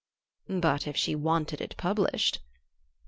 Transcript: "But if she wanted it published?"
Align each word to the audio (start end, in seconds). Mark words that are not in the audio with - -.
"But 0.49 0.87
if 0.87 0.97
she 0.97 1.13
wanted 1.13 1.61
it 1.61 1.75
published?" 1.77 2.39